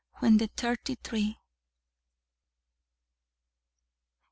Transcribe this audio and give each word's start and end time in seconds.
When 0.19 0.37
the 0.37 0.47
thirty 0.47 0.95
three... 0.95 1.37